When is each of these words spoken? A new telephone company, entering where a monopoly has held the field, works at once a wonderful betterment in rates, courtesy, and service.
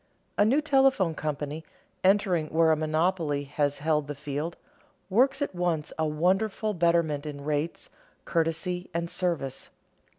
A 0.35 0.43
new 0.43 0.61
telephone 0.61 1.13
company, 1.13 1.63
entering 2.03 2.47
where 2.47 2.71
a 2.71 2.75
monopoly 2.75 3.43
has 3.43 3.77
held 3.77 4.07
the 4.07 4.15
field, 4.15 4.57
works 5.11 5.43
at 5.43 5.53
once 5.53 5.93
a 5.99 6.07
wonderful 6.07 6.73
betterment 6.73 7.23
in 7.27 7.43
rates, 7.43 7.91
courtesy, 8.25 8.89
and 8.95 9.11
service. 9.11 9.69